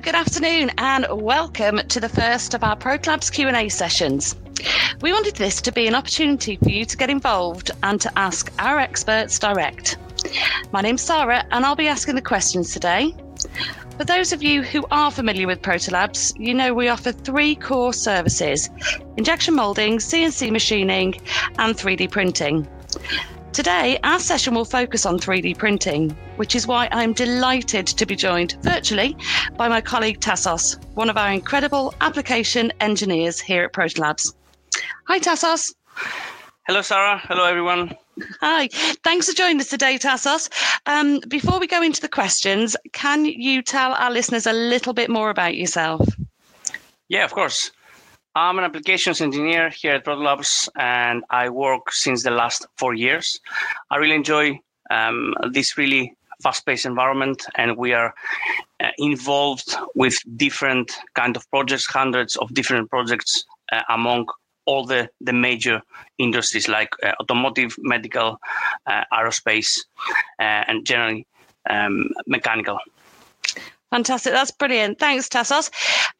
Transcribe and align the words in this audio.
Good 0.00 0.14
afternoon, 0.14 0.70
and 0.78 1.06
welcome 1.10 1.76
to 1.76 2.00
the 2.00 2.08
first 2.08 2.54
of 2.54 2.64
our 2.64 2.74
Protolabs 2.74 3.30
Q&A 3.30 3.68
sessions. 3.68 4.34
We 5.02 5.12
wanted 5.12 5.36
this 5.36 5.60
to 5.60 5.70
be 5.70 5.86
an 5.86 5.94
opportunity 5.94 6.56
for 6.56 6.70
you 6.70 6.86
to 6.86 6.96
get 6.96 7.10
involved 7.10 7.70
and 7.82 8.00
to 8.00 8.18
ask 8.18 8.50
our 8.58 8.78
experts 8.78 9.38
direct. 9.38 9.98
My 10.72 10.80
name's 10.80 11.02
Sarah, 11.02 11.44
and 11.50 11.66
I'll 11.66 11.76
be 11.76 11.88
asking 11.88 12.14
the 12.14 12.22
questions 12.22 12.72
today. 12.72 13.14
For 13.98 14.04
those 14.04 14.32
of 14.32 14.42
you 14.42 14.62
who 14.62 14.86
are 14.90 15.10
familiar 15.10 15.46
with 15.46 15.60
Protolabs, 15.60 16.32
you 16.40 16.54
know 16.54 16.72
we 16.72 16.88
offer 16.88 17.12
three 17.12 17.54
core 17.54 17.92
services 17.92 18.70
injection 19.18 19.54
moulding, 19.54 19.98
CNC 19.98 20.50
machining, 20.52 21.20
and 21.58 21.76
3D 21.76 22.10
printing. 22.10 22.66
Today, 23.52 23.98
our 24.02 24.18
session 24.18 24.54
will 24.54 24.64
focus 24.64 25.04
on 25.04 25.18
3D 25.18 25.58
printing, 25.58 26.08
which 26.36 26.54
is 26.54 26.66
why 26.66 26.88
I'm 26.90 27.12
delighted 27.12 27.86
to 27.86 28.06
be 28.06 28.16
joined 28.16 28.56
virtually 28.62 29.14
by 29.58 29.68
my 29.68 29.82
colleague 29.82 30.20
Tassos, 30.20 30.82
one 30.94 31.10
of 31.10 31.18
our 31.18 31.30
incredible 31.30 31.92
application 32.00 32.72
engineers 32.80 33.38
here 33.38 33.64
at 33.64 33.74
Protolabs. 33.74 34.34
Hi, 35.06 35.18
Tassos. 35.18 35.70
Hello, 36.66 36.80
Sarah. 36.80 37.20
Hello, 37.24 37.44
everyone. 37.44 37.94
Hi. 38.40 38.68
Thanks 39.04 39.28
for 39.28 39.34
joining 39.34 39.60
us 39.60 39.68
today, 39.68 39.98
Tassos. 39.98 40.48
Um, 40.86 41.20
before 41.28 41.60
we 41.60 41.66
go 41.66 41.82
into 41.82 42.00
the 42.00 42.08
questions, 42.08 42.74
can 42.94 43.26
you 43.26 43.60
tell 43.60 43.92
our 43.92 44.10
listeners 44.10 44.46
a 44.46 44.54
little 44.54 44.94
bit 44.94 45.10
more 45.10 45.28
about 45.28 45.56
yourself? 45.56 46.08
Yeah, 47.08 47.26
of 47.26 47.34
course. 47.34 47.70
I'm 48.34 48.56
an 48.58 48.64
applications 48.64 49.20
engineer 49.20 49.68
here 49.68 49.92
at 49.92 50.06
Protolabs, 50.06 50.66
and 50.76 51.22
I 51.28 51.50
work 51.50 51.92
since 51.92 52.22
the 52.22 52.30
last 52.30 52.66
four 52.78 52.94
years. 52.94 53.38
I 53.90 53.96
really 53.96 54.14
enjoy 54.14 54.58
um, 54.90 55.34
this 55.50 55.76
really 55.76 56.14
fast-paced 56.42 56.86
environment, 56.86 57.44
and 57.56 57.76
we 57.76 57.92
are 57.92 58.14
uh, 58.82 58.88
involved 58.96 59.76
with 59.94 60.18
different 60.38 60.90
kind 61.14 61.36
of 61.36 61.48
projects, 61.50 61.84
hundreds 61.84 62.36
of 62.36 62.54
different 62.54 62.88
projects 62.88 63.44
uh, 63.70 63.82
among 63.90 64.26
all 64.64 64.86
the, 64.86 65.10
the 65.20 65.34
major 65.34 65.82
industries 66.16 66.68
like 66.68 66.88
uh, 67.02 67.12
automotive, 67.20 67.76
medical, 67.80 68.38
uh, 68.86 69.04
aerospace, 69.12 69.78
uh, 70.38 70.64
and 70.68 70.86
generally 70.86 71.26
um, 71.68 72.08
mechanical. 72.26 72.78
Fantastic. 73.92 74.32
That's 74.32 74.50
brilliant. 74.50 74.98
Thanks, 74.98 75.28
Tassos. 75.28 75.70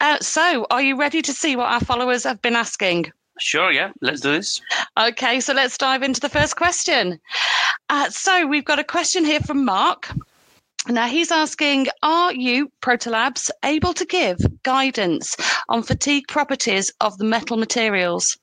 Uh, 0.03 0.19
so, 0.21 0.67
are 0.71 0.83
you 0.83 0.95
ready 0.95 1.23
to 1.23 1.33
see 1.33 1.57
what 1.57 1.73
our 1.73 1.81
followers 1.81 2.23
have 2.25 2.43
been 2.43 2.55
asking? 2.55 3.11
Sure, 3.41 3.73
yeah, 3.73 3.93
let's 4.03 4.21
do 4.21 4.31
this. 4.31 4.61
Okay, 5.01 5.41
so 5.41 5.55
let's 5.55 5.79
dive 5.79 6.03
into 6.03 6.21
the 6.21 6.29
first 6.29 6.57
question. 6.57 7.19
Uh, 7.89 8.11
so, 8.11 8.47
we've 8.47 8.67
got 8.67 8.79
a 8.79 8.85
question 8.85 9.25
here 9.25 9.41
from 9.41 9.65
Mark. 9.65 10.13
Now, 10.87 11.07
he's 11.07 11.33
asking 11.33 11.87
Are 12.03 12.35
you, 12.35 12.71
Protolabs, 12.83 13.49
able 13.65 13.95
to 13.95 14.05
give 14.05 14.39
guidance 14.65 15.35
on 15.71 15.83
fatigue 15.83 16.29
properties 16.29 16.93
of 17.01 17.17
the 17.17 17.25
metal 17.25 17.57
materials? 17.57 18.37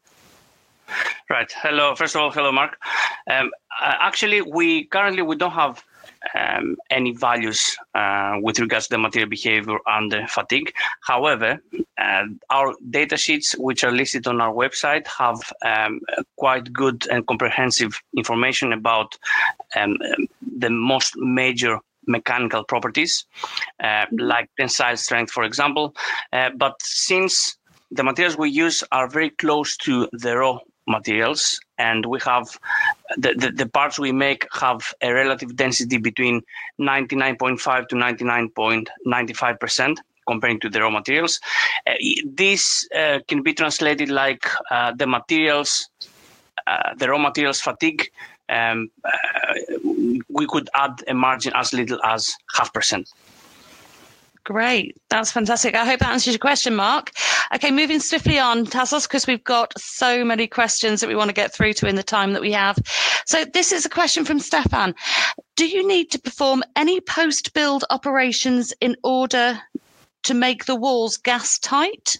Right. 1.29 1.51
Hello. 1.55 1.93
First 1.93 2.15
of 2.15 2.21
all, 2.21 2.31
hello, 2.31 2.51
Mark. 2.51 2.79
Um, 3.29 3.51
uh, 3.79 3.93
actually, 3.99 4.41
we 4.41 4.85
currently 4.85 5.21
we 5.21 5.35
don't 5.35 5.51
have 5.51 5.83
um, 6.35 6.75
any 6.89 7.11
values 7.15 7.77
uh, 7.95 8.35
with 8.41 8.59
regards 8.59 8.87
to 8.87 8.95
the 8.95 8.97
material 8.97 9.29
behavior 9.29 9.77
under 9.87 10.27
fatigue. 10.27 10.71
However, 11.01 11.61
uh, 11.97 12.23
our 12.49 12.73
data 12.89 13.17
sheets, 13.17 13.55
which 13.57 13.83
are 13.83 13.91
listed 13.91 14.27
on 14.27 14.41
our 14.41 14.53
website, 14.53 15.07
have 15.07 15.39
um, 15.65 15.99
quite 16.37 16.71
good 16.73 17.07
and 17.11 17.25
comprehensive 17.27 18.01
information 18.17 18.73
about 18.73 19.17
um, 19.75 19.97
the 20.57 20.69
most 20.69 21.13
major 21.17 21.79
mechanical 22.07 22.63
properties, 22.63 23.25
uh, 23.79 23.85
mm-hmm. 23.85 24.17
like 24.17 24.49
tensile 24.57 24.97
strength, 24.97 25.31
for 25.31 25.43
example. 25.43 25.95
Uh, 26.33 26.49
but 26.57 26.75
since 26.81 27.57
the 27.91 28.03
materials 28.03 28.37
we 28.37 28.49
use 28.49 28.83
are 28.91 29.07
very 29.07 29.29
close 29.31 29.77
to 29.77 30.07
the 30.11 30.37
raw 30.37 30.59
materials 30.89 31.59
and 31.77 32.05
we 32.05 32.19
have 32.19 32.59
the, 33.17 33.33
the, 33.37 33.51
the, 33.51 33.65
parts 33.65 33.97
we 33.99 34.11
make 34.11 34.45
have 34.51 34.93
a 35.01 35.13
relative 35.13 35.55
density 35.55 35.97
between 35.97 36.41
99.5 36.79 37.87
to 37.87 37.95
99.95 37.95 39.59
percent 39.59 40.01
comparing 40.27 40.59
to 40.59 40.69
the 40.69 40.81
raw 40.81 40.89
materials. 40.89 41.39
Uh, 41.87 41.93
this 42.25 42.87
uh, 42.95 43.19
can 43.27 43.41
be 43.41 43.53
translated 43.53 44.09
like 44.09 44.45
uh, 44.71 44.91
the 44.93 45.07
materials 45.07 45.89
uh, 46.67 46.93
the 46.97 47.09
raw 47.09 47.17
materials 47.17 47.61
fatigue 47.61 48.09
um, 48.49 48.89
uh, 49.05 49.09
we 50.27 50.45
could 50.47 50.69
add 50.73 51.03
a 51.07 51.13
margin 51.13 51.53
as 51.55 51.73
little 51.73 51.99
as 52.03 52.31
half 52.55 52.73
percent 52.73 53.09
Great. 54.49 54.97
That's 55.09 55.31
fantastic. 55.31 55.75
I 55.75 55.85
hope 55.85 55.99
that 55.99 56.09
answers 56.09 56.33
your 56.33 56.39
question, 56.39 56.75
Mark. 56.75 57.11
Okay, 57.53 57.69
moving 57.69 57.99
swiftly 57.99 58.39
on, 58.39 58.65
Tassos, 58.65 59.03
because 59.03 59.27
we've 59.27 59.43
got 59.43 59.79
so 59.79 60.25
many 60.25 60.47
questions 60.47 61.01
that 61.01 61.07
we 61.07 61.13
want 61.13 61.29
to 61.29 61.35
get 61.35 61.53
through 61.53 61.73
to 61.73 61.87
in 61.87 61.95
the 61.95 62.01
time 62.01 62.33
that 62.33 62.41
we 62.41 62.51
have. 62.53 62.79
So 63.27 63.45
this 63.45 63.71
is 63.71 63.85
a 63.85 63.89
question 63.89 64.25
from 64.25 64.39
Stefan. 64.39 64.95
Do 65.55 65.67
you 65.67 65.87
need 65.87 66.09
to 66.09 66.19
perform 66.19 66.63
any 66.75 66.99
post-build 66.99 67.85
operations 67.91 68.73
in 68.81 68.95
order 69.03 69.61
to 70.23 70.33
make 70.33 70.65
the 70.65 70.75
walls 70.75 71.17
gas 71.17 71.59
tight? 71.59 72.17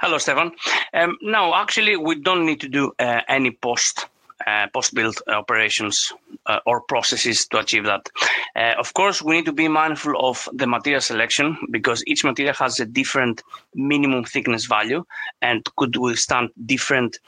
Hello, 0.00 0.18
Stefan. 0.18 0.50
Um, 0.94 1.16
no, 1.22 1.54
actually, 1.54 1.96
we 1.96 2.16
don't 2.16 2.44
need 2.44 2.60
to 2.60 2.68
do 2.68 2.90
uh, 2.98 3.20
any 3.28 3.52
post 3.52 4.06
uh, 4.46 4.66
post-build 4.72 5.16
operations 5.28 6.12
uh, 6.46 6.58
or 6.66 6.80
processes 6.82 7.46
to 7.48 7.58
achieve 7.58 7.84
that. 7.84 8.08
Uh, 8.56 8.74
of 8.78 8.92
course, 8.94 9.22
we 9.22 9.36
need 9.36 9.46
to 9.46 9.52
be 9.52 9.68
mindful 9.68 10.14
of 10.18 10.48
the 10.52 10.66
material 10.66 11.00
selection 11.00 11.56
because 11.70 12.02
each 12.06 12.24
material 12.24 12.54
has 12.54 12.80
a 12.80 12.86
different 12.86 13.42
minimum 13.74 14.24
thickness 14.24 14.66
value 14.66 15.04
and 15.40 15.64
could 15.76 15.96
withstand 15.96 16.50
different 16.66 17.18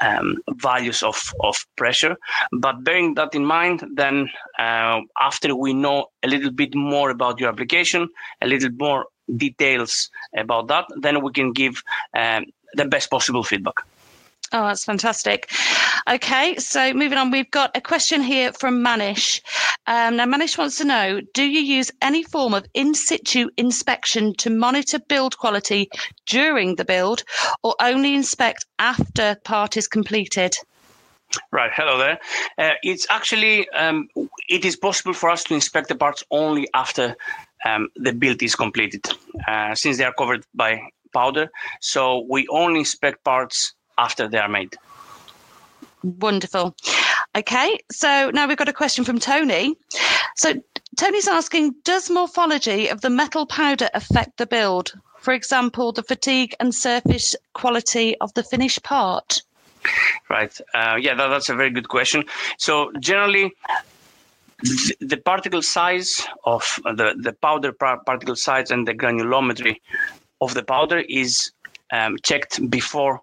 um, 0.00 0.36
values 0.56 1.02
of, 1.02 1.32
of 1.40 1.66
pressure. 1.76 2.16
But 2.52 2.84
bearing 2.84 3.14
that 3.14 3.34
in 3.34 3.44
mind, 3.44 3.84
then 3.94 4.30
uh, 4.58 5.00
after 5.20 5.54
we 5.54 5.72
know 5.72 6.06
a 6.22 6.28
little 6.28 6.50
bit 6.50 6.74
more 6.74 7.10
about 7.10 7.40
your 7.40 7.48
application, 7.48 8.08
a 8.42 8.46
little 8.46 8.70
more 8.78 9.06
details 9.36 10.10
about 10.36 10.68
that, 10.68 10.84
then 11.00 11.22
we 11.22 11.32
can 11.32 11.52
give 11.52 11.82
um, 12.14 12.46
the 12.74 12.84
best 12.84 13.10
possible 13.10 13.42
feedback. 13.42 13.74
Oh, 14.52 14.66
that's 14.66 14.84
fantastic. 14.84 15.50
Okay, 16.08 16.56
so 16.56 16.92
moving 16.92 17.18
on, 17.18 17.30
we've 17.30 17.50
got 17.50 17.76
a 17.76 17.80
question 17.80 18.22
here 18.22 18.52
from 18.52 18.84
Manish. 18.84 19.40
Um, 19.88 20.16
now, 20.16 20.26
Manish 20.26 20.56
wants 20.56 20.78
to 20.78 20.84
know 20.84 21.20
Do 21.34 21.44
you 21.44 21.60
use 21.60 21.90
any 22.00 22.22
form 22.22 22.54
of 22.54 22.66
in 22.74 22.94
situ 22.94 23.48
inspection 23.56 24.34
to 24.34 24.50
monitor 24.50 24.98
build 24.98 25.36
quality 25.38 25.90
during 26.26 26.76
the 26.76 26.84
build 26.84 27.24
or 27.62 27.74
only 27.80 28.14
inspect 28.14 28.66
after 28.78 29.36
part 29.44 29.76
is 29.76 29.88
completed? 29.88 30.56
Right. 31.50 31.72
Hello 31.74 31.98
there. 31.98 32.18
Uh, 32.56 32.74
it's 32.82 33.06
actually 33.10 33.68
um, 33.70 34.08
it 34.48 34.64
is 34.64 34.76
possible 34.76 35.12
for 35.12 35.28
us 35.28 35.42
to 35.44 35.54
inspect 35.54 35.88
the 35.88 35.96
parts 35.96 36.22
only 36.30 36.68
after 36.72 37.16
um, 37.64 37.88
the 37.96 38.12
build 38.12 38.42
is 38.42 38.54
completed, 38.54 39.04
uh, 39.48 39.74
since 39.74 39.98
they 39.98 40.04
are 40.04 40.14
covered 40.14 40.44
by 40.54 40.80
powder. 41.12 41.50
So 41.80 42.24
we 42.28 42.46
only 42.48 42.80
inspect 42.80 43.24
parts 43.24 43.74
after 43.98 44.28
they 44.28 44.38
are 44.38 44.48
made. 44.48 44.76
Wonderful. 46.02 46.76
Okay, 47.36 47.78
so 47.90 48.30
now 48.32 48.46
we've 48.46 48.56
got 48.56 48.68
a 48.68 48.72
question 48.72 49.04
from 49.04 49.18
Tony. 49.18 49.76
So 50.36 50.54
Tony's 50.96 51.28
asking 51.28 51.74
Does 51.84 52.10
morphology 52.10 52.88
of 52.88 53.00
the 53.00 53.10
metal 53.10 53.46
powder 53.46 53.90
affect 53.92 54.38
the 54.38 54.46
build? 54.46 54.92
For 55.18 55.32
example, 55.32 55.92
the 55.92 56.02
fatigue 56.02 56.54
and 56.60 56.74
surface 56.74 57.34
quality 57.52 58.16
of 58.18 58.32
the 58.34 58.42
finished 58.42 58.82
part? 58.82 59.42
Right. 60.30 60.56
Uh, 60.72 60.96
yeah, 61.00 61.14
that, 61.14 61.28
that's 61.28 61.48
a 61.48 61.54
very 61.54 61.70
good 61.70 61.88
question. 61.88 62.24
So, 62.58 62.92
generally, 63.00 63.52
the 65.00 65.20
particle 65.24 65.62
size 65.62 66.26
of 66.44 66.80
the, 66.84 67.14
the 67.18 67.32
powder 67.32 67.72
particle 67.72 68.36
size 68.36 68.70
and 68.70 68.86
the 68.88 68.94
granulometry 68.94 69.80
of 70.40 70.54
the 70.54 70.62
powder 70.62 70.98
is 70.98 71.52
um, 71.92 72.16
checked 72.22 72.70
before 72.70 73.20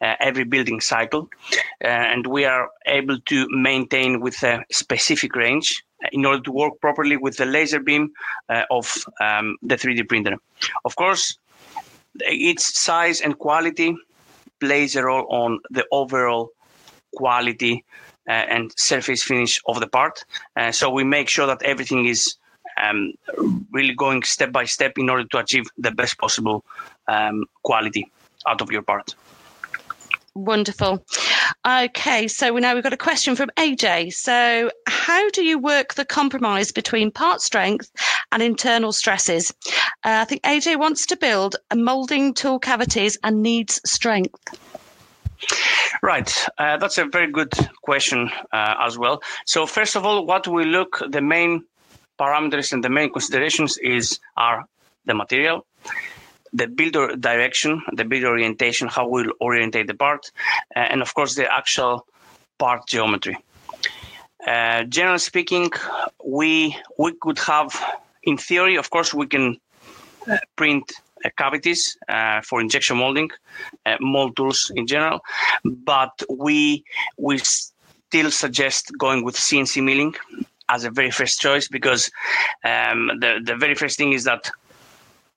every 0.00 0.44
building 0.44 0.80
cycle. 0.80 1.28
Uh, 1.82 1.88
and 1.88 2.26
we 2.26 2.44
are 2.44 2.68
able 2.86 3.18
to 3.20 3.46
maintain 3.50 4.20
with 4.20 4.42
a 4.42 4.64
specific 4.70 5.34
range 5.34 5.82
in 6.12 6.24
order 6.24 6.42
to 6.42 6.52
work 6.52 6.78
properly 6.80 7.16
with 7.16 7.36
the 7.36 7.46
laser 7.46 7.80
beam 7.80 8.12
uh, 8.48 8.64
of 8.70 9.04
um, 9.20 9.56
the 9.62 9.76
3D 9.76 10.08
printer. 10.08 10.36
Of 10.84 10.96
course, 10.96 11.38
its 12.20 12.78
size 12.78 13.20
and 13.20 13.38
quality 13.38 13.96
plays 14.60 14.96
a 14.96 15.04
role 15.04 15.26
on 15.30 15.60
the 15.70 15.84
overall 15.90 16.50
quality 17.16 17.84
uh, 18.28 18.32
and 18.32 18.72
surface 18.76 19.22
finish 19.22 19.60
of 19.66 19.80
the 19.80 19.86
part. 19.86 20.24
Uh, 20.56 20.72
so 20.72 20.90
we 20.90 21.04
make 21.04 21.28
sure 21.28 21.46
that 21.46 21.62
everything 21.62 22.06
is 22.06 22.36
um, 22.82 23.12
really 23.70 23.94
going 23.94 24.22
step 24.22 24.52
by 24.52 24.64
step 24.64 24.98
in 24.98 25.08
order 25.08 25.24
to 25.24 25.38
achieve 25.38 25.64
the 25.78 25.90
best 25.90 26.18
possible 26.18 26.64
um, 27.08 27.44
quality 27.62 28.10
out 28.46 28.60
of 28.60 28.70
your 28.70 28.82
part. 28.82 29.14
Wonderful. 30.34 31.04
Okay, 31.66 32.26
so 32.26 32.56
now 32.56 32.74
we've 32.74 32.82
got 32.82 32.92
a 32.92 32.96
question 32.96 33.36
from 33.36 33.50
AJ. 33.56 34.12
So, 34.14 34.70
how 34.86 35.30
do 35.30 35.44
you 35.44 35.58
work 35.58 35.94
the 35.94 36.04
compromise 36.04 36.72
between 36.72 37.12
part 37.12 37.40
strength 37.40 37.90
and 38.34 38.42
internal 38.42 38.92
stresses. 38.92 39.54
Uh, 40.04 40.20
I 40.20 40.24
think 40.24 40.42
AJ 40.42 40.76
wants 40.78 41.06
to 41.06 41.16
build 41.16 41.56
a 41.70 41.76
molding 41.76 42.34
tool 42.34 42.58
cavities 42.58 43.16
and 43.22 43.42
needs 43.42 43.80
strength. 43.86 44.58
Right, 46.02 46.46
uh, 46.58 46.76
that's 46.78 46.98
a 46.98 47.04
very 47.04 47.30
good 47.30 47.52
question 47.82 48.30
uh, 48.52 48.74
as 48.80 48.98
well. 48.98 49.22
So 49.46 49.66
first 49.66 49.94
of 49.94 50.04
all, 50.04 50.26
what 50.26 50.48
we 50.48 50.64
look 50.64 51.00
the 51.08 51.22
main 51.22 51.64
parameters 52.18 52.72
and 52.72 52.82
the 52.82 52.90
main 52.90 53.12
considerations 53.12 53.78
is 53.78 54.18
are 54.36 54.64
the 55.06 55.14
material, 55.14 55.64
the 56.54 56.68
builder 56.68 57.16
direction, 57.16 57.82
the 57.92 58.04
build 58.04 58.24
orientation, 58.24 58.88
how 58.88 59.08
we'll 59.08 59.32
orientate 59.40 59.88
the 59.88 59.94
part, 59.94 60.30
uh, 60.76 60.78
and 60.78 61.02
of 61.02 61.12
course 61.14 61.34
the 61.34 61.52
actual 61.52 62.06
part 62.58 62.86
geometry. 62.86 63.36
Uh, 64.46 64.84
generally 64.84 65.18
speaking, 65.18 65.70
we 66.24 66.76
we 66.98 67.12
could 67.20 67.38
have, 67.40 67.70
in 68.22 68.36
theory, 68.36 68.76
of 68.76 68.88
course, 68.90 69.12
we 69.12 69.26
can 69.26 69.58
uh, 70.30 70.36
print 70.54 70.92
uh, 71.24 71.30
cavities 71.36 71.96
uh, 72.08 72.40
for 72.42 72.60
injection 72.60 72.96
molding, 72.98 73.30
uh, 73.86 73.96
mold 74.00 74.36
tools 74.36 74.70
in 74.76 74.86
general, 74.86 75.20
but 75.64 76.12
we 76.30 76.84
we 77.18 77.38
still 77.38 78.30
suggest 78.30 78.92
going 78.98 79.24
with 79.24 79.34
CNC 79.34 79.82
milling 79.82 80.14
as 80.68 80.84
a 80.84 80.90
very 80.90 81.10
first 81.10 81.40
choice 81.40 81.66
because 81.68 82.10
um, 82.64 83.10
the 83.20 83.40
the 83.42 83.56
very 83.56 83.74
first 83.74 83.98
thing 83.98 84.12
is 84.12 84.24
that 84.24 84.50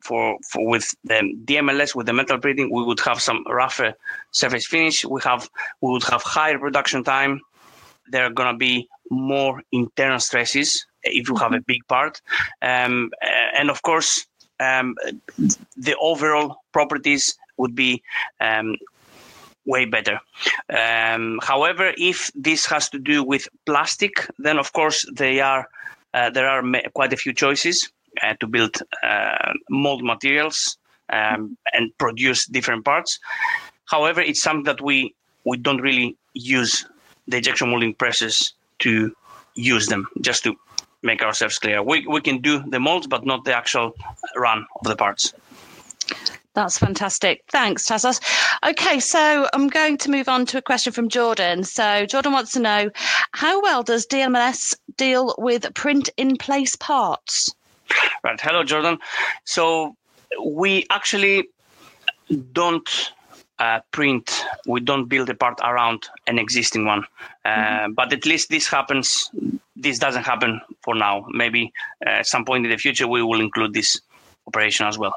for, 0.08 0.38
for 0.50 0.66
with 0.66 0.96
the 1.04 1.20
DMLS 1.46 1.94
with 1.94 2.06
the 2.06 2.14
metal 2.14 2.40
printing 2.40 2.72
we 2.72 2.84
would 2.84 3.00
have 3.02 3.22
some 3.22 3.44
rougher 3.48 3.94
surface 4.32 4.66
finish. 4.66 5.06
We 5.06 5.20
have 5.22 5.50
we 5.82 5.92
would 5.92 6.06
have 6.06 6.24
higher 6.24 6.58
production 6.58 7.04
time. 7.04 7.42
There 8.08 8.24
are 8.26 8.30
gonna 8.40 8.58
be 8.58 8.88
more 9.12 9.62
internal 9.72 10.20
stresses 10.20 10.86
if 11.04 11.28
you 11.30 11.36
have 11.36 11.54
a 11.54 11.62
big 11.62 11.86
part, 11.88 12.22
um, 12.62 13.12
and 13.60 13.70
of 13.70 13.82
course 13.82 14.26
um, 14.60 14.96
the 15.88 15.96
overall 16.00 16.58
properties 16.72 17.38
would 17.58 17.76
be 17.76 18.02
um, 18.40 18.78
way 19.66 19.86
better. 19.86 20.20
Um, 20.70 21.40
however, 21.44 21.94
if 21.98 22.32
this 22.34 22.66
has 22.68 22.90
to 22.90 23.00
do 23.00 23.24
with 23.24 23.48
plastic, 23.66 24.14
then 24.40 24.58
of 24.58 24.72
course 24.72 25.06
they 25.14 25.42
are 25.42 25.68
uh, 26.14 26.30
there 26.30 26.48
are 26.48 26.64
quite 26.94 27.14
a 27.14 27.18
few 27.18 27.34
choices 27.34 27.78
uh, 27.86 27.97
to 28.40 28.48
build 28.48 28.78
uh, 29.04 29.54
mold 29.70 30.04
materials 30.04 30.78
um, 31.10 31.58
and 31.74 31.98
produce 31.98 32.46
different 32.46 32.86
parts. 32.86 33.20
However, 33.86 34.22
it's 34.22 34.42
something 34.42 34.66
that 34.66 34.82
we 34.82 35.14
we 35.46 35.58
don't 35.58 35.82
really 35.82 36.18
use 36.34 36.86
the 37.28 37.38
injection 37.38 37.70
molding 37.70 37.94
presses 37.94 38.54
to 38.80 39.16
use 39.56 39.88
them. 39.88 40.08
Just 40.22 40.44
to 40.44 40.56
make 41.04 41.24
ourselves 41.24 41.60
clear, 41.60 41.82
we 41.82 42.06
we 42.08 42.22
can 42.22 42.42
do 42.42 42.64
the 42.68 42.80
molds, 42.80 43.08
but 43.08 43.26
not 43.26 43.46
the 43.46 43.56
actual 43.56 43.96
run 44.36 44.66
of 44.80 44.88
the 44.88 44.96
parts. 44.96 45.34
That's 46.58 46.80
fantastic. 46.80 47.44
Thanks, 47.52 47.86
Tassos. 47.86 48.20
Okay, 48.68 49.00
so 49.00 49.48
I'm 49.54 49.68
going 49.68 49.96
to 49.98 50.10
move 50.10 50.28
on 50.28 50.48
to 50.48 50.58
a 50.58 50.62
question 50.62 50.92
from 50.92 51.08
Jordan. 51.08 51.64
So, 51.64 52.08
Jordan 52.08 52.34
wants 52.34 52.54
to 52.54 52.60
know 52.60 52.90
how 53.34 53.62
well 53.62 53.84
does 53.84 54.08
DMLS 54.08 54.76
deal 54.96 55.36
with 55.38 55.72
print 55.76 56.10
in 56.18 56.36
place 56.36 56.76
parts? 56.76 57.54
Right. 58.24 58.40
Hello, 58.40 58.64
Jordan. 58.64 59.00
So, 59.44 59.96
we 60.44 60.86
actually 60.90 61.50
don't 62.52 63.12
uh, 63.60 63.80
print, 63.92 64.46
we 64.68 64.80
don't 64.80 65.06
build 65.06 65.30
a 65.30 65.36
part 65.36 65.60
around 65.64 66.08
an 66.28 66.38
existing 66.38 66.86
one. 66.86 67.04
Uh, 67.46 67.50
mm-hmm. 67.50 67.94
But 67.94 68.14
at 68.14 68.26
least 68.26 68.50
this 68.50 68.68
happens, 68.68 69.30
this 69.76 70.00
doesn't 70.00 70.24
happen 70.24 70.62
for 70.82 70.96
now. 70.96 71.26
Maybe 71.30 71.74
uh, 72.06 72.10
at 72.10 72.28
some 72.28 72.46
point 72.46 72.66
in 72.66 72.72
the 72.72 72.78
future, 72.78 73.08
we 73.08 73.24
will 73.24 73.42
include 73.42 73.74
this 73.74 74.00
operation 74.48 74.86
as 74.86 74.98
well. 74.98 75.16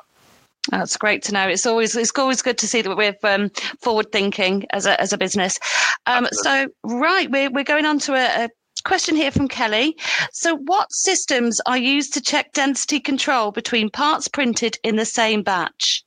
That's 0.70 0.96
great 0.96 1.22
to 1.24 1.32
know. 1.32 1.48
It's 1.48 1.64
always 1.64 1.96
it's 1.96 2.12
always 2.16 2.42
good 2.42 2.58
to 2.58 2.68
see 2.68 2.82
that 2.82 2.94
we're 2.94 3.16
um, 3.24 3.50
forward 3.80 4.12
thinking 4.12 4.66
as 4.70 4.84
a 4.84 5.00
as 5.00 5.12
a 5.12 5.18
business. 5.18 5.58
Um, 6.06 6.28
so 6.32 6.68
right, 6.84 7.30
we're 7.30 7.50
we're 7.50 7.64
going 7.64 7.86
on 7.86 7.98
to 8.00 8.12
a, 8.12 8.44
a 8.44 8.48
question 8.90 9.14
here 9.14 9.30
from 9.30 9.46
Kelly. 9.46 9.96
So, 10.32 10.56
what 10.56 10.92
systems 10.92 11.60
are 11.64 11.78
used 11.78 12.12
to 12.14 12.20
check 12.20 12.52
density 12.52 12.98
control 12.98 13.52
between 13.52 13.88
parts 13.88 14.26
printed 14.26 14.80
in 14.82 14.96
the 14.96 15.04
same 15.04 15.44
batch? 15.44 16.02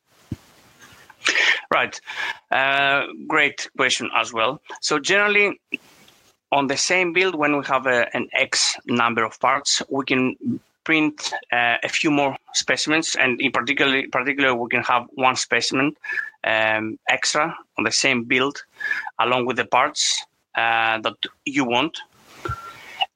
Right. 1.71 1.95
Uh, 2.51 3.05
great 3.25 3.69
question 3.77 4.09
as 4.13 4.33
well. 4.33 4.61
So, 4.81 4.99
generally, 4.99 5.61
on 6.51 6.67
the 6.67 6.75
same 6.75 7.13
build, 7.13 7.35
when 7.35 7.55
we 7.55 7.63
have 7.67 7.87
a, 7.87 8.13
an 8.13 8.27
X 8.33 8.75
number 8.85 9.23
of 9.23 9.39
parts, 9.39 9.81
we 9.89 10.03
can 10.03 10.35
print 10.83 11.31
uh, 11.53 11.77
a 11.83 11.87
few 11.87 12.11
more 12.11 12.35
specimens, 12.53 13.15
and 13.15 13.39
in 13.39 13.53
particular, 13.53 14.03
particular 14.11 14.53
we 14.53 14.67
can 14.69 14.83
have 14.83 15.03
one 15.13 15.37
specimen 15.37 15.95
um, 16.43 16.99
extra 17.07 17.55
on 17.77 17.85
the 17.85 17.91
same 17.93 18.25
build, 18.25 18.61
along 19.19 19.45
with 19.45 19.55
the 19.55 19.65
parts 19.77 20.25
uh, 20.55 20.99
that 20.99 21.15
you 21.45 21.63
want. 21.63 21.97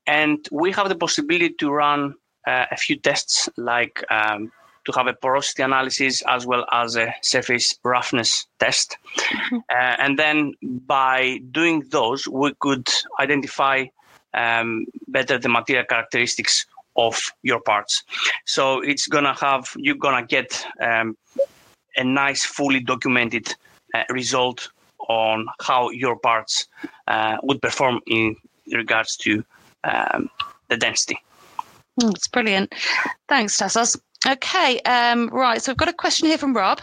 And 0.07 0.48
we 0.51 0.71
have 0.71 0.89
the 0.89 0.95
possibility 0.95 1.54
to 1.59 1.69
run 1.69 2.15
uh, 2.48 2.65
a 2.71 2.77
few 2.77 2.98
tests, 2.98 3.50
like 3.57 4.04
um, 4.09 4.51
to 4.86 4.92
have 4.94 5.07
a 5.07 5.13
porosity 5.13 5.63
analysis 5.63 6.24
as 6.27 6.48
well 6.48 6.65
as 6.71 6.95
a 6.95 7.13
surface 7.21 7.77
roughness 7.83 8.48
test. 8.59 8.98
Mm-hmm. 9.18 9.57
Uh, 9.69 9.95
and 10.00 10.18
then 10.18 10.54
by 10.63 11.42
doing 11.51 11.83
those, 11.89 12.27
we 12.27 12.54
could 12.59 12.88
identify 13.19 13.86
um, 14.33 14.86
better 15.07 15.38
the 15.38 15.50
material 15.50 15.86
characteristics 15.86 16.65
of 16.95 17.19
your 17.44 17.59
parts. 17.59 18.04
So 18.45 18.80
it's 18.81 19.07
gonna 19.07 19.33
have 19.36 19.71
you're 19.75 19.95
gonna 19.95 20.25
get 20.25 20.65
um, 20.81 21.18
a 21.98 22.04
nice, 22.04 22.45
fully 22.45 22.80
documented 22.80 23.54
uh, 23.94 24.04
result 24.09 24.69
on 25.09 25.48
how 25.62 25.89
your 25.89 26.18
parts 26.18 26.68
uh, 27.07 27.38
would 27.44 27.62
perform 27.62 28.00
in 28.07 28.36
regards 28.71 29.15
to 29.18 29.44
um, 29.83 30.29
the 30.69 30.77
density. 30.77 31.19
It's 32.01 32.27
brilliant. 32.27 32.74
Thanks, 33.27 33.59
Tassos. 33.59 34.00
Okay, 34.27 34.79
um, 34.81 35.29
right. 35.29 35.62
So 35.62 35.71
we've 35.71 35.77
got 35.77 35.88
a 35.88 35.94
question 35.94 36.27
here 36.27 36.38
from 36.38 36.56
Rob. 36.56 36.81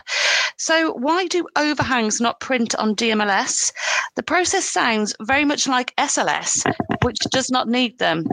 So, 0.57 0.93
why 0.93 1.27
do 1.27 1.47
overhangs 1.57 2.21
not 2.21 2.41
print 2.41 2.75
on 2.77 2.95
DMLS? 2.95 3.73
The 4.15 4.23
process 4.23 4.65
sounds 4.65 5.15
very 5.21 5.45
much 5.45 5.67
like 5.67 5.95
SLS, 5.97 6.65
which 7.03 7.19
does 7.31 7.51
not 7.51 7.69
need 7.69 7.99
them. 7.99 8.27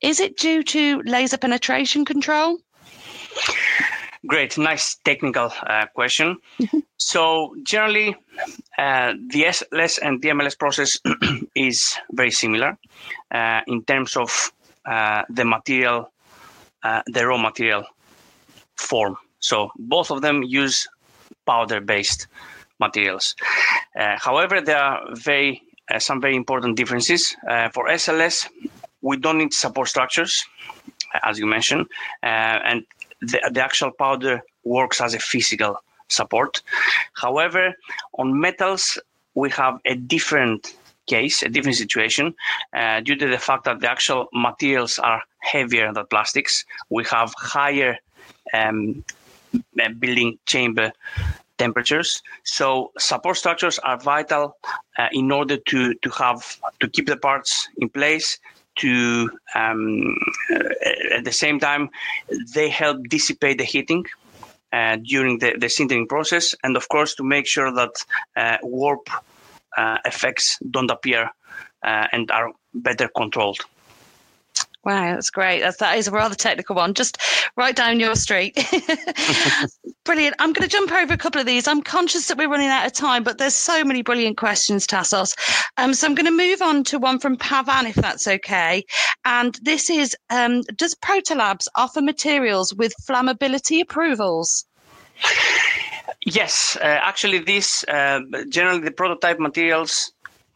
Is 0.00 0.18
it 0.18 0.38
due 0.38 0.62
to 0.64 1.02
laser 1.04 1.36
penetration 1.36 2.04
control? 2.04 2.58
Great, 4.26 4.58
nice 4.58 4.96
technical 5.04 5.52
uh, 5.66 5.86
question. 5.94 6.36
Mm-hmm. 6.60 6.78
So, 6.96 7.54
generally, 7.62 8.16
uh, 8.76 9.14
the 9.28 9.44
SLS 9.44 9.98
and 10.02 10.20
DMLS 10.20 10.58
process 10.58 10.98
is 11.54 11.96
very 12.12 12.30
similar 12.30 12.76
uh, 13.30 13.60
in 13.66 13.84
terms 13.84 14.16
of 14.16 14.52
uh, 14.86 15.22
the 15.28 15.44
material, 15.44 16.10
uh, 16.82 17.02
the 17.06 17.26
raw 17.26 17.38
material 17.38 17.84
form. 18.76 19.16
So 19.40 19.70
both 19.78 20.10
of 20.10 20.22
them 20.22 20.42
use 20.42 20.88
powder-based 21.46 22.26
materials. 22.80 23.34
Uh, 23.98 24.16
however, 24.18 24.60
there 24.60 24.78
are 24.78 25.00
very 25.14 25.62
uh, 25.90 25.98
some 25.98 26.20
very 26.20 26.36
important 26.36 26.76
differences. 26.76 27.36
Uh, 27.48 27.68
for 27.70 27.88
SLS, 27.88 28.46
we 29.00 29.16
don't 29.16 29.38
need 29.38 29.54
support 29.54 29.88
structures, 29.88 30.44
as 31.22 31.38
you 31.38 31.46
mentioned, 31.46 31.86
uh, 32.22 32.58
and 32.64 32.84
the, 33.20 33.40
the 33.52 33.62
actual 33.62 33.90
powder 33.90 34.42
works 34.64 35.00
as 35.00 35.14
a 35.14 35.18
physical 35.18 35.82
support. 36.08 36.62
However, 37.14 37.74
on 38.14 38.38
metals, 38.40 38.98
we 39.34 39.50
have 39.50 39.80
a 39.84 39.94
different 39.94 40.74
case, 41.06 41.42
a 41.42 41.48
different 41.48 41.76
situation, 41.76 42.34
uh, 42.74 43.00
due 43.00 43.16
to 43.16 43.28
the 43.28 43.38
fact 43.38 43.64
that 43.64 43.80
the 43.80 43.90
actual 43.90 44.28
materials 44.32 44.98
are 44.98 45.22
heavier 45.40 45.92
than 45.92 46.06
plastics. 46.06 46.64
We 46.90 47.04
have 47.04 47.32
higher 47.36 47.98
um, 48.52 49.04
building 49.98 50.38
chamber 50.46 50.92
temperatures. 51.58 52.22
So 52.44 52.92
support 52.98 53.36
structures 53.36 53.78
are 53.80 53.98
vital 53.98 54.56
uh, 54.98 55.08
in 55.12 55.32
order 55.32 55.56
to 55.56 55.94
to 55.94 56.10
have 56.10 56.58
to 56.80 56.88
keep 56.88 57.06
the 57.06 57.16
parts 57.16 57.68
in 57.78 57.88
place. 57.88 58.38
To 58.78 59.30
um, 59.54 60.16
uh, 60.50 61.16
at 61.16 61.24
the 61.24 61.32
same 61.32 61.58
time, 61.58 61.90
they 62.54 62.68
help 62.68 63.08
dissipate 63.08 63.58
the 63.58 63.64
heating 63.64 64.04
uh, 64.72 64.96
during 65.02 65.38
the, 65.38 65.56
the 65.58 65.66
sintering 65.66 66.08
process, 66.08 66.54
and 66.62 66.76
of 66.76 66.88
course 66.88 67.14
to 67.16 67.24
make 67.24 67.46
sure 67.46 67.72
that 67.72 68.04
uh, 68.36 68.58
warp 68.62 69.08
uh, 69.76 69.98
effects 70.04 70.58
don't 70.70 70.90
appear 70.90 71.30
uh, 71.82 72.06
and 72.12 72.30
are 72.30 72.52
better 72.74 73.08
controlled. 73.08 73.60
Wow, 74.88 75.16
that's 75.16 75.28
great. 75.28 75.60
That's, 75.60 75.76
that 75.76 75.98
is 75.98 76.08
a 76.08 76.10
rather 76.10 76.34
technical 76.34 76.74
one. 76.74 76.94
Just 76.94 77.18
right 77.56 77.76
down 77.76 78.00
your 78.00 78.16
street. 78.16 78.54
brilliant. 80.06 80.34
I'm 80.38 80.54
going 80.54 80.66
to 80.66 80.74
jump 80.74 80.90
over 80.90 81.12
a 81.12 81.18
couple 81.18 81.42
of 81.42 81.46
these. 81.46 81.68
I'm 81.68 81.82
conscious 81.82 82.28
that 82.28 82.38
we're 82.38 82.48
running 82.48 82.68
out 82.70 82.86
of 82.86 82.94
time, 82.94 83.22
but 83.22 83.36
there's 83.36 83.54
so 83.54 83.84
many 83.84 84.00
brilliant 84.00 84.38
questions, 84.38 84.86
Tassos. 84.86 85.36
Um, 85.76 85.92
so 85.92 86.06
I'm 86.06 86.14
going 86.14 86.24
to 86.24 86.32
move 86.32 86.62
on 86.62 86.84
to 86.84 86.98
one 86.98 87.18
from 87.18 87.36
Pavan, 87.36 87.86
if 87.86 87.96
that's 87.96 88.26
okay. 88.26 88.82
And 89.26 89.58
this 89.60 89.90
is 89.90 90.16
um, 90.30 90.62
Does 90.74 90.94
Protolabs 90.94 91.66
offer 91.74 92.00
materials 92.00 92.72
with 92.72 92.94
flammability 93.06 93.82
approvals? 93.82 94.64
Yes, 96.24 96.78
uh, 96.80 96.84
actually, 96.84 97.40
this 97.40 97.84
uh, 97.88 98.20
generally 98.48 98.80
the 98.80 98.90
prototype 98.90 99.38
materials 99.38 100.12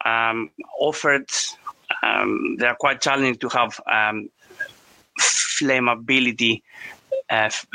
um, 0.07 0.51
offered 0.81 1.29
um, 2.03 2.57
they 2.59 2.67
are 2.67 2.77
quite 2.77 3.01
challenging 3.01 3.37
to 3.37 3.49
have 3.49 3.81
um, 3.91 4.29
flammability, 5.21 6.63
uh, 7.31 7.51
f- 7.51 7.67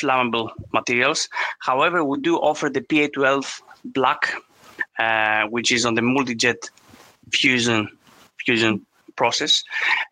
flammable 0.00 0.50
materials. 0.72 1.28
However, 1.60 2.04
we 2.04 2.20
do 2.20 2.36
offer 2.36 2.68
the 2.68 2.80
PA12 2.80 3.60
black, 3.84 4.34
uh, 4.98 5.44
which 5.48 5.72
is 5.72 5.84
on 5.86 5.94
the 5.94 6.02
multi-jet 6.02 6.70
fusion 7.32 7.88
fusion 8.44 8.84
process. 9.16 9.62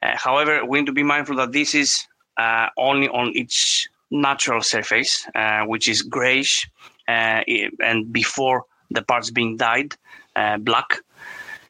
Uh, 0.03 0.17
however, 0.17 0.65
we 0.65 0.79
need 0.79 0.87
to 0.87 0.93
be 0.93 1.03
mindful 1.03 1.37
that 1.37 1.53
this 1.53 1.75
is 1.75 2.07
uh, 2.37 2.69
only 2.77 3.09
on 3.09 3.33
each 3.35 3.89
natural 4.11 4.63
surface, 4.63 5.27
uh, 5.35 5.63
which 5.65 5.89
is 5.89 6.03
grayish, 6.03 6.69
uh, 7.09 7.43
and 7.83 8.13
before 8.13 8.65
the 8.91 9.03
parts 9.03 9.31
being 9.31 9.57
dyed 9.57 9.95
black. 10.61 11.01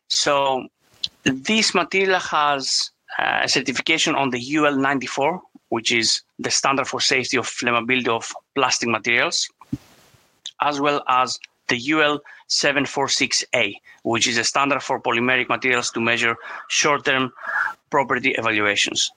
So 0.08 0.68
this 1.24 1.74
material 1.74 2.18
has 2.18 2.90
uh, 3.18 3.40
a 3.42 3.48
certification 3.48 4.14
on 4.14 4.30
the 4.30 4.56
UL 4.56 4.76
94, 4.76 5.40
which 5.68 5.92
is 5.92 6.22
the 6.38 6.50
standard 6.50 6.86
for 6.86 7.00
safety 7.00 7.36
of 7.36 7.46
flammability 7.46 8.08
of 8.08 8.30
plastic 8.54 8.88
materials, 8.88 9.48
as 10.60 10.80
well 10.80 11.02
as 11.08 11.38
the 11.68 11.92
UL 11.92 12.20
746A, 12.48 13.74
which 14.02 14.26
is 14.26 14.38
a 14.38 14.44
standard 14.44 14.82
for 14.82 15.00
polymeric 15.00 15.48
materials 15.48 15.90
to 15.92 16.00
measure 16.00 16.36
short 16.68 17.04
term 17.04 17.32
property 17.90 18.30
evaluations. 18.32 19.10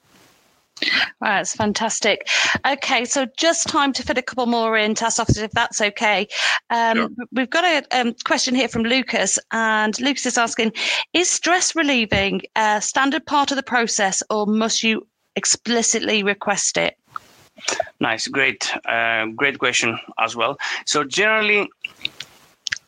Right, 1.22 1.38
that's 1.38 1.56
fantastic. 1.56 2.28
Okay, 2.66 3.06
so 3.06 3.28
just 3.38 3.68
time 3.68 3.94
to 3.94 4.04
fit 4.04 4.18
a 4.18 4.22
couple 4.22 4.46
more 4.46 4.78
in, 4.78 4.94
Tassos, 4.94 5.42
if 5.42 5.52
that's 5.52 5.82
okay. 5.82 6.28
Um, 6.70 6.98
sure. 6.98 7.10
We've 7.32 7.50
got 7.50 7.64
a 7.64 8.00
um, 8.00 8.16
question 8.26 8.56
here 8.56 8.68
from 8.68 8.84
Lucas, 8.84 9.40
and 9.52 10.00
Lucas 10.00 10.26
is 10.26 10.38
asking 10.38 10.74
Is 11.14 11.30
stress 11.30 11.76
relieving 11.76 12.42
a 12.56 12.82
standard 12.82 13.26
part 13.26 13.52
of 13.52 13.58
the 13.58 13.64
process, 13.64 14.24
or 14.30 14.46
must 14.46 14.84
you 14.84 15.08
explicitly 15.36 16.24
request 16.24 16.78
it? 16.78 16.98
Nice, 18.00 18.28
great, 18.28 18.72
uh, 18.88 19.28
great 19.36 19.60
question 19.60 19.98
as 20.20 20.36
well. 20.36 20.58
So, 20.86 21.04
generally, 21.04 21.70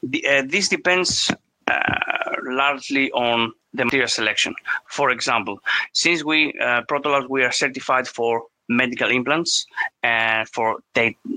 the, 0.01 0.27
uh, 0.27 0.43
this 0.45 0.69
depends 0.69 1.31
uh, 1.67 2.35
largely 2.43 3.11
on 3.11 3.51
the 3.73 3.85
material 3.85 4.07
selection. 4.07 4.53
For 4.87 5.09
example, 5.09 5.59
since 5.93 6.23
we 6.23 6.53
uh, 6.61 6.83
Protolabs 6.89 7.29
we 7.29 7.43
are 7.43 7.51
certified 7.51 8.07
for 8.07 8.43
medical 8.69 9.09
implants 9.11 9.65
and 10.03 10.47
for 10.49 10.79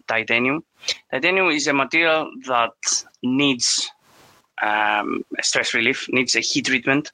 titanium. 0.06 0.64
Titanium 1.10 1.48
is 1.50 1.66
a 1.66 1.72
material 1.72 2.30
that 2.46 2.72
needs 3.22 3.90
um, 4.62 5.24
stress 5.40 5.74
relief, 5.74 6.06
needs 6.08 6.34
a 6.36 6.40
heat 6.40 6.66
treatment 6.66 7.12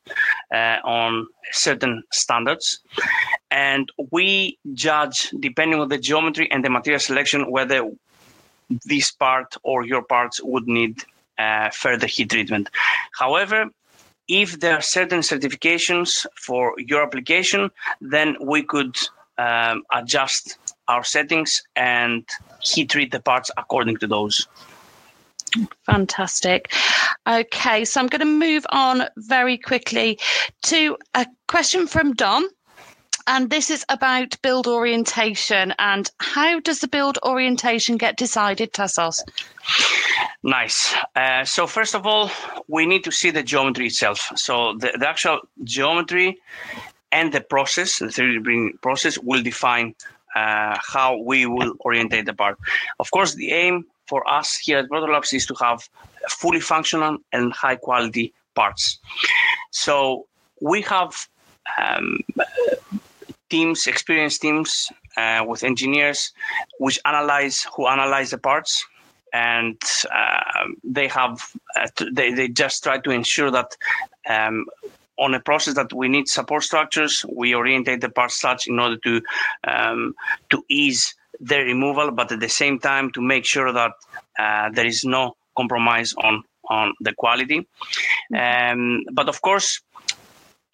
uh, 0.53 0.79
on 0.85 1.27
certain 1.53 2.03
standards. 2.11 2.81
And 3.51 3.91
we 4.11 4.59
judge, 4.73 5.31
depending 5.41 5.81
on 5.81 5.89
the 5.89 5.99
geometry 5.99 6.51
and 6.51 6.65
the 6.65 6.71
material 6.71 7.01
selection, 7.01 7.51
whether 7.51 7.91
this 8.87 9.11
part 9.11 9.55
or 9.63 9.85
your 9.85 10.03
parts 10.03 10.41
would 10.43 10.67
need 10.67 11.05
uh, 11.39 11.71
further 11.71 12.07
heat 12.07 12.31
treatment. 12.31 12.71
However, 13.19 13.67
if 14.29 14.61
there 14.61 14.75
are 14.75 14.83
certain 14.83 15.21
certifications 15.21 16.27
for 16.35 16.75
your 16.79 17.03
application, 17.03 17.71
then 18.01 18.37
we 18.41 18.63
could 18.63 18.97
um, 19.39 19.83
adjust 19.93 20.59
our 20.89 21.05
settings 21.05 21.63
and 21.77 22.27
heat 22.63 22.91
treat 22.91 23.11
the 23.11 23.21
parts 23.21 23.51
according 23.57 23.99
to 23.99 24.07
those. 24.07 24.47
Fantastic. 25.87 26.73
Okay, 27.27 27.85
so 27.85 28.01
I'm 28.01 28.09
going 28.09 28.21
to 28.21 28.27
move 28.27 28.67
on 28.71 29.05
very 29.17 29.57
quickly 29.57 30.19
to 30.63 30.97
a 31.15 31.27
question 31.47 31.87
from 31.87 32.13
Don. 32.15 32.45
And 33.27 33.49
this 33.51 33.71
is 33.71 33.85
about 33.89 34.41
build 34.43 34.67
orientation 34.67 35.75
and 35.79 36.11
how 36.19 36.61
does 36.61 36.81
the 36.81 36.89
build 36.89 37.19
orientation 37.23 37.97
get 37.97 38.17
decided, 38.17 38.73
Tassos? 38.73 39.23
Nice. 40.43 40.95
Uh, 41.17 41.45
so 41.45 41.67
first 41.67 41.95
of 41.95 42.07
all, 42.07 42.31
we 42.69 42.85
need 42.85 43.03
to 43.05 43.11
see 43.11 43.31
the 43.31 43.43
geometry 43.43 43.87
itself. 43.87 44.31
So 44.37 44.75
the, 44.75 44.93
the 44.99 45.09
actual 45.09 45.41
geometry 45.63 46.39
and 47.13 47.33
the 47.33 47.41
process, 47.41 47.99
the 47.99 48.07
3D 48.07 48.45
printing 48.45 48.79
process, 48.83 49.19
will 49.19 49.43
define 49.43 49.95
uh, 50.37 50.77
how 50.83 51.17
we 51.17 51.47
will 51.47 51.75
orientate 51.81 52.27
the 52.27 52.35
part. 52.35 52.59
Of 52.99 53.11
course, 53.11 53.35
the 53.35 53.53
aim 53.53 53.87
for 54.07 54.29
us 54.29 54.57
here 54.57 54.79
at 54.79 54.91
Protolabs 54.91 55.33
is 55.33 55.47
to 55.47 55.55
have 55.63 55.89
fully 56.29 56.61
functional 56.61 57.19
and 57.33 57.53
high 57.53 57.77
quality 57.77 58.35
parts. 58.55 58.99
So 59.71 60.27
we 60.61 60.83
have 60.83 61.27
um, 61.79 62.21
teams, 63.55 63.87
experienced 63.95 64.41
teams 64.47 64.71
uh, 65.17 65.41
with 65.49 65.63
engineers, 65.73 66.21
which 66.85 66.99
analyze 67.13 67.57
who 67.75 67.83
analyze 67.97 68.31
the 68.35 68.41
parts, 68.51 68.73
and 69.33 69.81
uh, 70.21 70.65
they 70.97 71.09
have 71.19 71.35
uh, 71.79 71.89
they 72.19 72.29
they 72.39 72.49
just 72.63 72.77
try 72.87 72.97
to 73.07 73.11
ensure 73.21 73.51
that. 73.59 73.71
Um, 74.37 74.57
on 75.17 75.33
a 75.33 75.45
process 75.49 75.75
that 75.81 75.93
we 76.01 76.09
need 76.09 76.27
support 76.27 76.63
structures, 76.65 77.25
we 77.41 77.55
orientate 77.55 78.01
the 78.01 78.09
parts 78.09 78.37
such 78.47 78.67
in 78.67 78.77
order 78.85 78.99
to 79.07 79.13
um, 79.73 80.01
to 80.51 80.59
ease 80.69 81.15
their 81.39 81.65
removal, 81.73 82.11
but 82.11 82.33
at 82.33 82.41
the 82.41 82.49
same 82.63 82.77
time 82.81 83.07
to 83.13 83.21
make 83.21 83.45
sure 83.55 83.71
that 83.81 83.93
uh, 84.45 84.71
there 84.77 84.89
is 84.95 85.05
no 85.05 85.37
compromise 85.57 86.11
on 86.27 86.43
on 86.69 86.87
the 87.07 87.13
quality. 87.23 87.59
Mm-hmm. 87.61 88.37
Um, 88.45 89.05
but 89.19 89.29
of 89.29 89.39
course, 89.49 89.69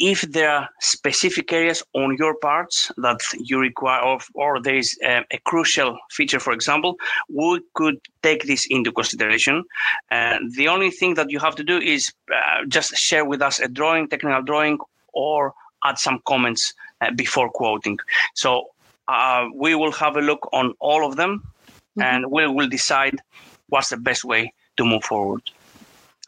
if 0.00 0.22
there 0.22 0.50
are 0.50 0.68
specific 0.80 1.52
areas 1.52 1.82
on 1.94 2.16
your 2.18 2.34
parts 2.34 2.90
that 2.96 3.20
you 3.38 3.60
require, 3.60 4.00
or, 4.00 4.18
or 4.34 4.60
there 4.60 4.76
is 4.76 4.98
a, 5.04 5.22
a, 5.30 5.38
crucial 5.44 5.98
feature, 6.10 6.40
for 6.40 6.54
example, 6.54 6.96
we 7.28 7.60
could 7.74 8.00
take 8.22 8.44
this 8.44 8.66
into 8.70 8.90
consideration. 8.90 9.62
Uh, 10.10 10.38
the 10.56 10.68
only 10.68 10.90
thing 10.90 11.14
that 11.14 11.30
you 11.30 11.38
have 11.38 11.54
to 11.54 11.62
do 11.62 11.76
is 11.78 12.12
uh, 12.34 12.64
just 12.66 12.96
share 12.96 13.26
with 13.26 13.42
us 13.42 13.60
a 13.60 13.68
drawing, 13.68 14.08
technical 14.08 14.42
drawing, 14.42 14.78
or 15.12 15.52
add 15.84 15.98
some 15.98 16.20
comments 16.26 16.72
uh, 17.02 17.10
before 17.12 17.50
quoting. 17.50 17.98
So 18.34 18.68
uh, 19.06 19.48
we 19.54 19.74
will 19.74 19.92
have 19.92 20.16
a 20.16 20.22
look 20.22 20.48
on 20.54 20.72
all 20.80 21.06
of 21.06 21.16
them, 21.16 21.42
mm-hmm. 21.68 22.02
and 22.02 22.30
we 22.30 22.46
will 22.46 22.68
decide 22.68 23.20
what's 23.68 23.90
the 23.90 23.98
best 23.98 24.24
way 24.24 24.54
to 24.78 24.84
move 24.84 25.04
forward. 25.04 25.42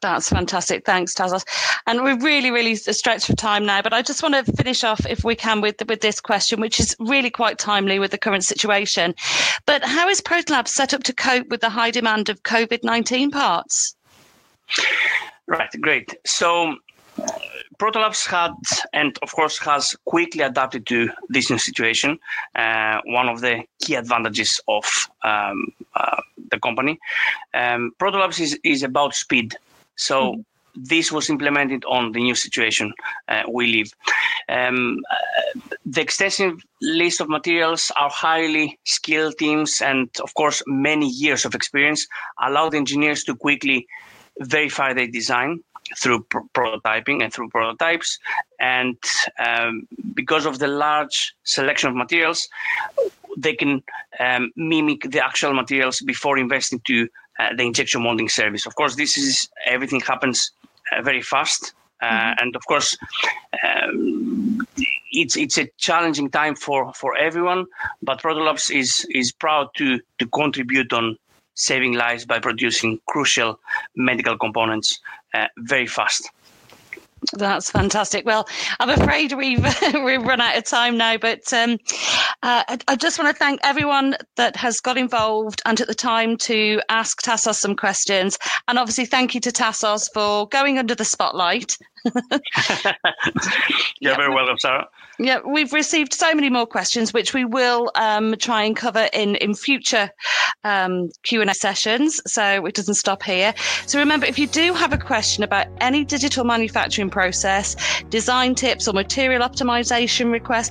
That's 0.02 0.28
fantastic. 0.28 0.84
Thanks, 0.84 1.14
Tassos. 1.14 1.44
And 1.86 2.02
we're 2.02 2.18
really, 2.18 2.50
really 2.50 2.74
stretched 2.74 3.28
for 3.28 3.36
time 3.36 3.64
now, 3.64 3.80
but 3.80 3.92
I 3.92 4.02
just 4.02 4.22
want 4.22 4.34
to 4.34 4.52
finish 4.52 4.82
off, 4.84 5.06
if 5.06 5.24
we 5.24 5.34
can, 5.34 5.60
with 5.60 5.76
with 5.88 6.00
this 6.00 6.20
question, 6.20 6.60
which 6.60 6.80
is 6.80 6.96
really 6.98 7.30
quite 7.30 7.58
timely 7.58 7.98
with 8.00 8.10
the 8.10 8.18
current 8.18 8.44
situation. 8.44 9.14
But 9.64 9.84
how 9.84 10.08
is 10.08 10.20
Protolabs 10.20 10.68
set 10.68 10.92
up 10.92 11.04
to 11.04 11.12
cope 11.14 11.48
with 11.48 11.60
the 11.60 11.70
high 11.70 11.92
demand 11.92 12.28
of 12.28 12.42
COVID 12.42 12.82
nineteen 12.82 13.30
parts? 13.30 13.96
Right. 15.46 15.70
Great. 15.80 16.14
So. 16.26 16.76
Protolabs 17.78 18.26
had, 18.26 18.52
and 18.92 19.18
of 19.22 19.32
course, 19.32 19.58
has 19.58 19.96
quickly 20.04 20.42
adapted 20.44 20.86
to 20.86 21.10
this 21.30 21.50
new 21.50 21.58
situation. 21.58 22.18
Uh, 22.54 23.00
one 23.06 23.28
of 23.28 23.40
the 23.40 23.64
key 23.80 23.96
advantages 23.96 24.60
of 24.68 25.08
um, 25.24 25.72
uh, 25.96 26.20
the 26.50 26.60
company. 26.60 27.00
Um, 27.54 27.92
Protolabs 27.98 28.38
is, 28.40 28.56
is 28.62 28.84
about 28.84 29.14
speed. 29.14 29.56
So 30.02 30.32
mm-hmm. 30.32 30.40
this 30.74 31.12
was 31.12 31.30
implemented 31.30 31.84
on 31.84 32.12
the 32.12 32.20
new 32.20 32.34
situation 32.34 32.92
uh, 33.28 33.42
we 33.48 33.66
live. 33.76 33.90
Um, 34.48 34.98
uh, 35.10 35.60
the 35.86 36.00
extensive 36.00 36.54
list 36.80 37.20
of 37.20 37.28
materials, 37.28 37.92
our 37.96 38.10
highly 38.10 38.78
skilled 38.84 39.38
teams, 39.38 39.80
and 39.80 40.08
of 40.22 40.34
course 40.34 40.62
many 40.66 41.08
years 41.08 41.44
of 41.44 41.54
experience 41.54 42.06
allow 42.40 42.68
the 42.68 42.78
engineers 42.78 43.24
to 43.24 43.34
quickly 43.34 43.86
verify 44.40 44.92
their 44.92 45.06
design 45.06 45.62
through 46.00 46.24
prototyping 46.54 47.22
and 47.22 47.32
through 47.32 47.48
prototypes. 47.50 48.18
And 48.58 48.96
um, 49.38 49.86
because 50.14 50.46
of 50.46 50.58
the 50.58 50.68
large 50.68 51.34
selection 51.44 51.90
of 51.90 51.96
materials, 51.96 52.48
they 53.36 53.54
can 53.54 53.82
um, 54.20 54.52
mimic 54.56 55.10
the 55.10 55.24
actual 55.24 55.54
materials 55.54 56.00
before 56.00 56.38
investing 56.38 56.80
to 56.86 57.08
uh, 57.38 57.50
the 57.56 57.64
injection 57.64 58.02
molding 58.02 58.28
service. 58.28 58.66
Of 58.66 58.74
course, 58.74 58.96
this 58.96 59.16
is 59.16 59.48
everything 59.66 60.00
happens 60.00 60.52
uh, 60.92 61.02
very 61.02 61.22
fast, 61.22 61.74
uh, 62.02 62.06
mm-hmm. 62.06 62.42
and 62.42 62.56
of 62.56 62.66
course, 62.66 62.96
um, 63.64 64.66
it's 65.12 65.36
it's 65.36 65.58
a 65.58 65.68
challenging 65.78 66.30
time 66.30 66.54
for 66.54 66.92
for 66.94 67.16
everyone. 67.16 67.66
But 68.02 68.22
Protolabs 68.22 68.74
is 68.74 69.06
is 69.10 69.32
proud 69.32 69.68
to 69.76 70.00
to 70.18 70.26
contribute 70.26 70.92
on 70.92 71.16
saving 71.54 71.92
lives 71.94 72.24
by 72.24 72.38
producing 72.38 73.00
crucial 73.08 73.60
medical 73.94 74.38
components 74.38 75.00
uh, 75.34 75.46
very 75.58 75.86
fast. 75.86 76.30
That's 77.34 77.70
fantastic. 77.70 78.26
Well, 78.26 78.48
I'm 78.80 78.90
afraid 78.90 79.32
we've 79.32 79.64
we've 79.94 80.22
run 80.22 80.40
out 80.40 80.56
of 80.56 80.64
time 80.64 80.96
now, 80.96 81.16
but 81.16 81.52
um, 81.52 81.78
uh, 82.42 82.64
I, 82.68 82.78
I, 82.88 82.96
just 82.96 83.18
want 83.18 83.34
to 83.34 83.38
thank 83.38 83.60
everyone 83.62 84.16
that 84.36 84.56
has 84.56 84.80
got 84.80 84.98
involved 84.98 85.62
and 85.64 85.78
took 85.78 85.86
the 85.88 85.94
time 85.94 86.36
to 86.38 86.80
ask 86.88 87.22
Tassos 87.22 87.54
some 87.54 87.76
questions, 87.76 88.38
and 88.68 88.78
obviously 88.78 89.06
thank 89.06 89.34
you 89.34 89.40
to 89.42 89.50
Tassos 89.50 90.08
for 90.12 90.48
going 90.48 90.78
under 90.78 90.94
the 90.94 91.04
spotlight. 91.04 91.76
You're 94.00 94.16
very 94.16 94.34
welcome, 94.34 94.58
Sarah. 94.58 94.88
Yeah, 95.18 95.40
we've 95.46 95.72
received 95.72 96.14
so 96.14 96.34
many 96.34 96.50
more 96.50 96.66
questions, 96.66 97.12
which 97.12 97.34
we 97.34 97.44
will 97.44 97.92
um, 97.94 98.34
try 98.38 98.64
and 98.64 98.74
cover 98.74 99.08
in 99.12 99.36
in 99.36 99.54
future 99.54 100.10
um, 100.64 101.10
Q 101.22 101.42
and 101.42 101.50
A 101.50 101.54
sessions. 101.54 102.20
So 102.26 102.66
it 102.66 102.74
doesn't 102.74 102.94
stop 102.94 103.22
here. 103.22 103.54
So 103.86 103.98
remember, 103.98 104.26
if 104.26 104.38
you 104.38 104.46
do 104.46 104.74
have 104.74 104.92
a 104.92 104.98
question 104.98 105.44
about 105.44 105.66
any 105.80 106.04
digital 106.04 106.44
manufacturing 106.44 107.10
process, 107.10 107.76
design 108.08 108.54
tips, 108.54 108.88
or 108.88 108.94
material 108.94 109.42
optimization 109.42 110.32
requests, 110.32 110.70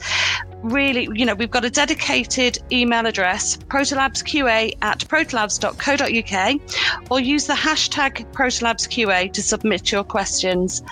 really, 0.64 1.08
you 1.14 1.26
know, 1.26 1.36
we've 1.36 1.52
got 1.52 1.66
a 1.66 1.70
dedicated 1.70 2.60
email 2.72 3.06
address, 3.06 3.58
protolabsqa 3.58 4.74
at 4.82 5.00
protolabs.co.uk, 5.00 7.12
or 7.12 7.20
use 7.20 7.48
the 7.48 7.54
hashtag 7.54 8.32
protolabsqa 8.34 9.32
to 9.32 9.42
submit 9.42 9.92
your 9.92 10.04
questions. 10.04 10.84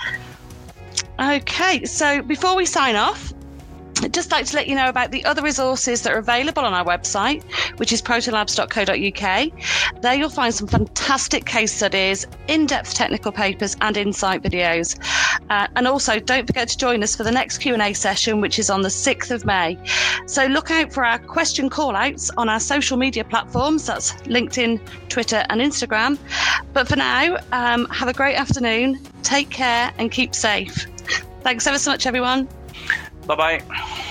Okay, 1.20 1.86
so 1.86 2.22
before 2.22 2.56
we 2.56 2.66
sign 2.66 2.96
off, 2.96 3.34
I'd 4.02 4.14
just 4.14 4.32
like 4.32 4.46
to 4.46 4.56
let 4.56 4.68
you 4.68 4.76
know 4.76 4.88
about 4.88 5.12
the 5.12 5.26
other 5.26 5.42
resources 5.42 6.02
that 6.04 6.14
are 6.14 6.20
available 6.20 6.64
on 6.64 6.74
our 6.74 6.86
website, 6.86 7.44
which 7.80 7.92
is 7.92 8.02
protolabs.co.uk. 8.02 10.02
There 10.02 10.14
you'll 10.14 10.30
find 10.30 10.54
some 10.54 10.68
fantastic 10.68 11.46
case 11.46 11.74
studies, 11.74 12.26
in-depth 12.48 12.94
technical 12.94 13.34
papers, 13.34 13.76
and 13.82 13.98
insight 13.98 14.42
videos. 14.42 14.98
Uh, 15.50 15.68
and 15.76 15.86
also, 15.86 16.20
don't 16.20 16.48
forget 16.48 16.70
to 16.70 16.78
join 16.78 17.04
us 17.04 17.16
for 17.16 17.24
the 17.24 17.32
next 17.32 17.58
Q&A 17.58 17.94
session, 17.94 18.40
which 18.40 18.58
is 18.58 18.70
on 18.70 18.84
the 18.84 18.90
6th 18.90 19.32
of 19.32 19.46
May. 19.46 19.78
So 20.28 20.46
look 20.46 20.72
out 20.72 20.94
for 20.94 21.04
our 21.04 21.20
question 21.20 21.70
call-outs 21.70 22.32
on 22.38 22.48
our 22.48 22.60
social 22.60 22.96
media 22.96 23.26
platforms. 23.26 23.86
That's 23.86 24.14
LinkedIn, 24.24 24.80
Twitter, 25.10 25.44
and 25.50 25.60
Instagram. 25.60 26.18
But 26.72 26.88
for 26.88 26.96
now, 26.96 27.38
um, 27.52 27.86
have 27.88 28.08
a 28.08 28.14
great 28.14 28.36
afternoon. 28.36 29.02
Take 29.24 29.50
care 29.50 29.92
and 29.98 30.10
keep 30.10 30.34
safe. 30.34 30.88
Thanks 31.42 31.68
ever 31.68 31.80
so 31.80 31.92
much, 31.92 32.06
everyone. 32.06 32.48
Bye 33.30 33.36
bye. 33.36 34.06